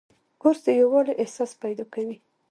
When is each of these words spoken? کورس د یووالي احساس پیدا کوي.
کورس 0.41 0.61
د 0.65 0.67
یووالي 0.81 1.13
احساس 1.21 1.51
پیدا 1.61 1.85
کوي. 1.93 2.17